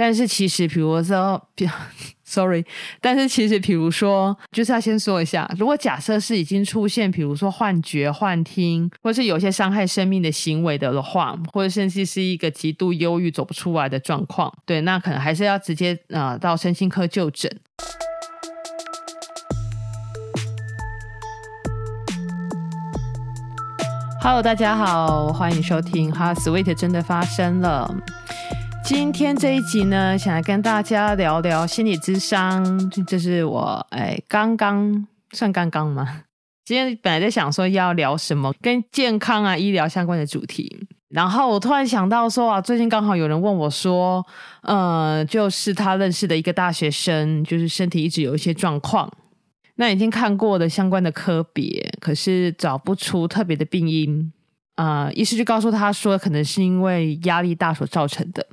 [0.00, 1.38] 但是其实，比如说，
[2.24, 2.64] sorry，
[3.02, 17.54] 但是其实，比如说，就是要先说一下，如果假设是已经出现，比如说幻觉、幻听，或是有些伤害生命的行为的话，或者甚至是一个极度忧郁走不出来的状况，对，那可能还是要直接呃到身心科就诊。
[24.22, 27.94] Hello，大家好，欢迎收听《哈 Sweet 真的发生了》。
[28.92, 36.22] 今天这一集呢，想来跟大家聊聊心理智商，这是我哎刚刚算刚刚吗？
[36.66, 44.26] 今天本来在想说要聊什么跟健康啊医疗相关的主题，然后我突然想到说啊，最近刚好有人问我说，
[44.62, 49.08] 呃，就是他认识的一个大学生，就是身体一直有一些状况，
[49.76, 54.32] 那已经看过的相关的科别，可是找不出特别的病因，
[54.74, 58.44] 啊、医师就告诉他说，可能是因为压力大所造成的。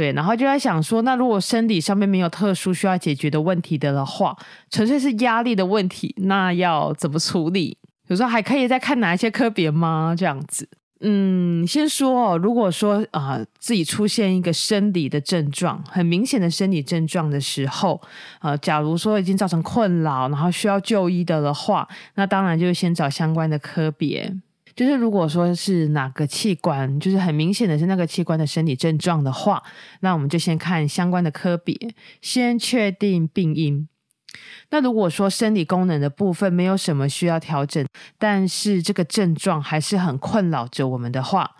[0.00, 4.34] 对，然后就在想说，那如果生理上面没有特殊需要解决的问题的话，
[4.70, 7.76] 纯粹是压力的问题，那要怎么处理？
[8.06, 10.14] 有时候还可以再看哪一些科别吗？
[10.16, 10.66] 这样子，
[11.00, 18.00] 嗯，先说哦，如果说啊、自己出现一个生理的症状，很明显的生理症状的时候，
[18.40, 24.34] 呃，假如说已经造成困扰，然后需要就医的的话，那当然就先找相关的科别。
[24.80, 29.62] 就是如果说是哪个器官，就是很明显的是那个器官的生理症状的话，
[30.00, 31.76] 那我们就先看相关的科别，
[32.22, 33.86] 先确定病因。
[34.70, 37.84] 那如果说生理功能的部分没有什么需要调整，
[38.16, 41.50] 但是这个症状还是很困扰着我们的话，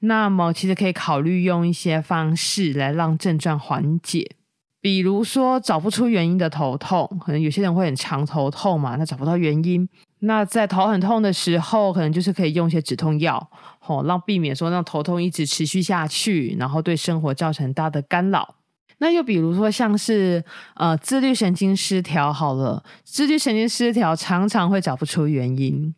[0.00, 4.32] 那么其实可以考虑用一些方式来让症状缓解。
[4.80, 9.88] 比如说找不出原因的头痛，可能有些人会很长头痛嘛，那找不到原因，
[10.26, 18.56] 那在头很痛的时候，可能就是可以用一些止痛药，吼，让避免说让头痛一直持续下去，然后对生活造成大的干扰。
[18.98, 20.44] 那又比如说像是
[20.76, 25.94] 呃自律神经失调，好了，自律神经失调常常会找不出原因。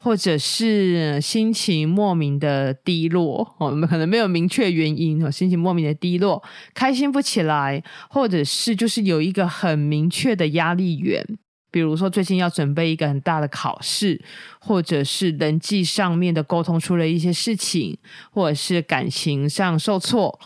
[0.00, 6.42] 或者是心情莫名的低落，我们可能没有明确原因，心情莫名的低落，
[6.72, 11.22] 开心不起来，或者是就是有一个很明确的压力源，
[11.70, 14.20] 比如说最近要准备一个很大的考试，
[14.58, 17.98] 或者是人际上面的沟通出了一些事情，
[18.30, 20.38] 或者是感情上受挫，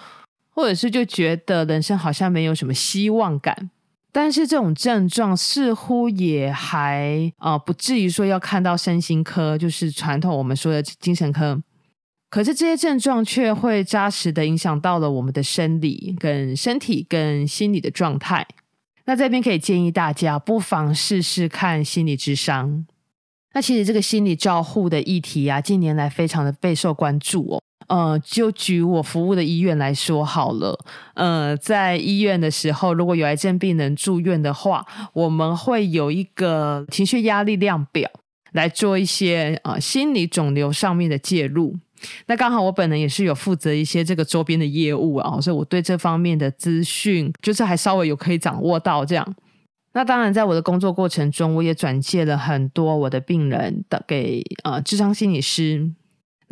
[0.51, 3.71] 或者是就觉得人生好像没有什么希望感。
[4.15, 11.63] 但是这种症状似乎也还呃不至于说要看到身心科，就是传统我们说的精神科。
[12.29, 18.47] 可是这些症状却会扎实的影响到了我们的生理、跟身体、跟心理的状态。
[19.05, 22.87] 那这边可以建议大家不妨试试看心理智商。
[23.55, 27.63] 那其实这个心理照护的议题啊，近年来非常的备受关注哦。
[27.89, 30.79] 呃，就举我服务的医院来说好了。
[31.15, 38.09] 呃，在医院的时候，如果有癌症病人住院的话，我们会有一个情绪压力量表
[38.53, 41.77] 来做一些呃心理肿瘤上面的介入。
[42.27, 49.35] 那刚好我本人也是有负责一些这个周边的业务啊，所以我对这方面的资讯就是还稍微有可以掌握到这样。
[49.95, 55.91] 那当然，在我的工作过程中，我也转介了很多我的病人的给呃智商心理师。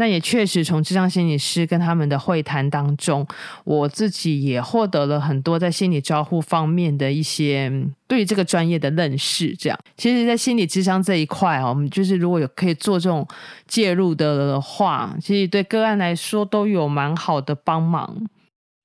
[0.00, 3.26] 那也确实，从智商心理师跟他们的会谈当中，
[3.64, 7.70] 我自己也获得了很多在心理照护方面的一些
[8.08, 9.54] 对这个专业的认识。
[9.56, 13.28] 这样，其实，在心理智商这一块啊，我们就是如果有可以做这种
[13.68, 18.26] 介入的话，其实对个案来说都有蛮好的帮忙。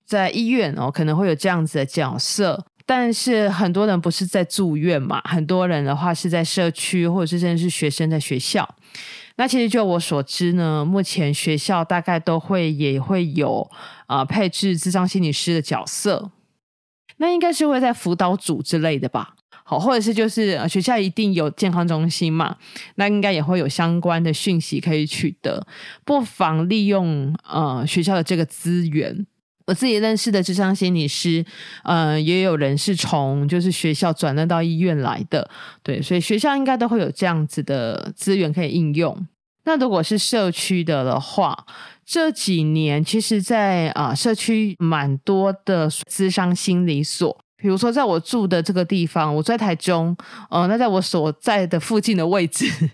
[0.05, 8.75] 在医院哦，可能会有这样子的角色，但是很多人不是在住院嘛，很多人的话是在社区，或者是甚至是学生在学校。
[9.37, 13.69] 那其实就我所知呢，目前学校大概都会也会有
[14.07, 16.31] 啊、配置智商心理师的角色，
[17.17, 22.57] 那应该是会在辅导组之类的吧，好，或者是就是学校一定有健康中心嘛，
[22.95, 25.67] 那应该也会有相关的讯息可以取得，
[26.05, 29.25] 不妨利用呃学校的这个资源。
[29.67, 31.43] 我自己认识的智商心理师，
[31.83, 35.49] 呃，也有人是从就是学校转任到医院来的，
[35.81, 39.27] 对，所以学校应该都会有这样子的资源可以应用。
[39.63, 41.65] 那如果是社区的的话，
[42.05, 50.15] 这几年其实在啊、社区蛮多的智商心理所，比如说在我住的这个地方，我在台中，
[50.51, 52.91] 呃，那在我所在的附近的位置。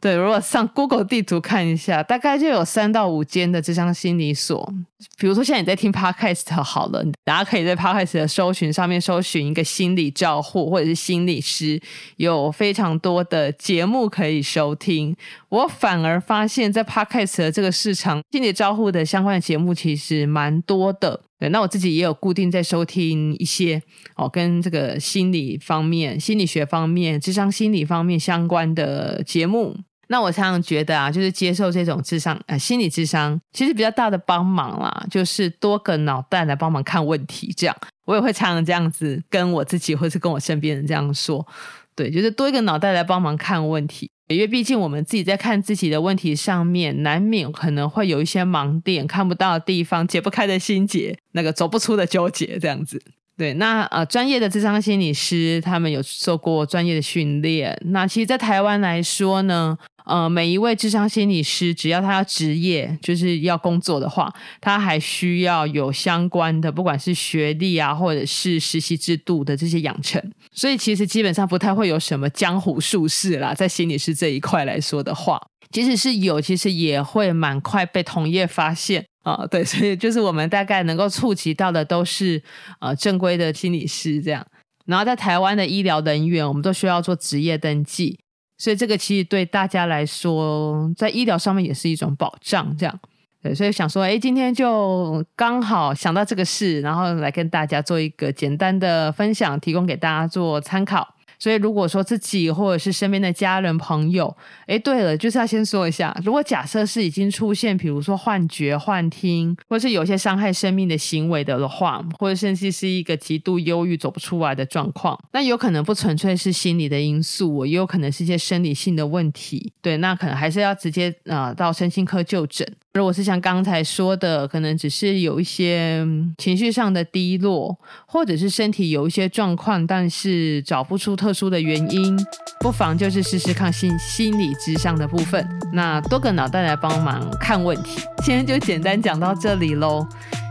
[0.00, 4.72] 对，如果上 Google 地图看一下，大概就有三到五间的咨商心理所。
[5.18, 11.80] 比如说，现在你在听 Podcast 好了，大家可以在 Podcast 的搜寻上面搜寻一个心理照护或者是心理师，
[12.16, 15.16] 有非常多的节目可以收听。
[15.48, 21.22] 我反而发现，在 Podcast 的这个市场，心理照护的相关的节目其实蛮多的。
[21.38, 23.80] 对，那我自己也有固定在收听一些
[24.16, 29.76] 哦，跟这个心理方面、心理学方面、智商心理方面相关的节目。
[30.08, 37.52] 那我常常觉得啊，就是接受这种智商呃心理智商，其实比较大的帮忙啦，就是多个脑袋来帮忙看问题。
[37.56, 37.76] 这样
[38.06, 41.46] 我也会常常这样子跟我自己，或是跟我身边人这样说，
[41.94, 44.10] 对，就是多一个脑袋来帮忙看问题。
[44.28, 53.02] 因为毕竟我们自己在看自己的问题上面，难免可能会有一些盲点，看不到的地方，解不开的心结，那个走不出的纠结，这样子。
[53.36, 57.80] 对，那呃，专业的智商心理师，他们有受过专业的训练。
[57.86, 59.78] 那其实，在台湾来说呢，
[60.08, 70.20] 呃，每一位智商心理师，只要他要执业，就是要工作的话，他还需要有相关的，不管是学历啊，或者是实习制度的这些养成。
[70.50, 75.40] 所以，其实基本上不太会有什么江湖术士啦，在心理师这一块来说的话，
[75.70, 79.04] 即使是有，其实也会蛮快被同业发现。
[79.24, 82.42] 啊、对，所以就是我们大概能够触及到的都是
[82.80, 84.46] 呃正规的心理师这样，
[84.86, 88.18] 然后在台湾的医疗人员，我们都需要做职业登记，
[88.58, 93.00] 所以这个其实对大家来说，在医疗上面也是一种保障，这样，
[93.40, 101.14] 对，所以想说，哎，今天就刚好想到这个事，然后来跟大家做一个简单的分享，提供给大家做参考。
[101.38, 104.36] 所以，如果说自己或者是身边的家人朋友，
[104.66, 119.72] 诶，对了，就是要先说一下，如果假设是已经出现，比如说幻觉、幻听，或是有些伤害生命的行为的话，或者甚至是一个极度忧郁、走不出来的状况，那有可能不纯粹是心理的因素，也有可能是一些生理性的问题。
[119.80, 122.66] 对，那可能还是要直接啊、呃、到身心科就诊。
[122.98, 126.04] 如果是像刚才说的，可能只是有一些
[126.36, 132.18] 情绪上的低落，或者是身体有一些状况，但是找不出特殊的原因，
[132.58, 135.48] 不妨就是试试看心心理咨商的部分。
[135.72, 138.00] 那多个脑袋来帮忙看问题。
[138.24, 140.04] 今天就简单讲到这里喽，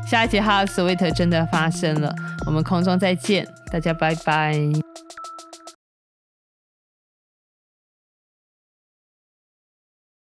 [0.09, 2.15] 下一集 Heart Sweet 真的发生了，
[2.45, 4.86] 我们空中再见，大家拜拜。